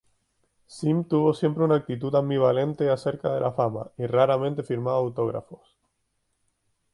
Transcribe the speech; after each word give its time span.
Sim 0.75 1.03
tuvo 1.03 1.31
siempre 1.35 1.63
una 1.63 1.75
actitud 1.75 2.15
ambivalente 2.15 2.89
acerca 2.89 3.35
de 3.35 3.39
la 3.41 3.51
fama, 3.51 3.91
y 3.99 4.07
raramente 4.07 4.63
firmaba 4.63 4.97
autógrafos. 4.97 5.77